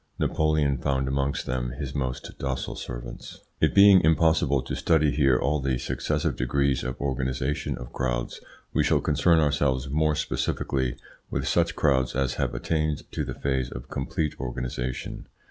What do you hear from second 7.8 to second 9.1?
crowds, we shall